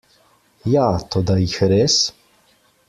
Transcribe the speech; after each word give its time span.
Ja, 0.75 0.87
toda 1.15 1.37
jih 1.43 1.61
res? 1.75 2.01